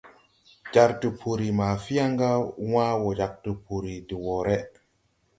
Jar 0.75 0.91
tupuri 1.01 1.47
ma 1.57 1.67
Fianga 1.83 2.31
wãã 2.71 2.87
wo 3.01 3.09
jāg 3.19 3.33
tupuri 3.43 3.95
de 4.07 4.15
woʼré. 4.25 4.57